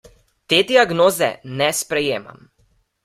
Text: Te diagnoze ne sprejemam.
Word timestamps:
Te 0.53 0.61
diagnoze 0.71 1.29
ne 1.61 1.71
sprejemam. 1.83 2.41